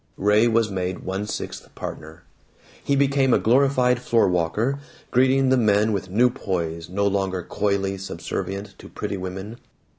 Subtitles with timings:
[0.17, 2.23] Ray was made a one sixth partner.
[2.83, 4.79] He became a glorified floor walker,
[5.11, 9.57] greeting the men with new poise, no longer coyly subservient to pretty women.